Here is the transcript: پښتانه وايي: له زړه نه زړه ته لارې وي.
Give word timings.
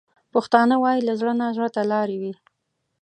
پښتانه 0.33 0.75
وايي: 0.83 1.01
له 1.07 1.13
زړه 1.19 1.33
نه 1.39 1.47
زړه 1.57 1.67
ته 1.75 1.81
لارې 1.91 2.17
وي. 2.21 2.33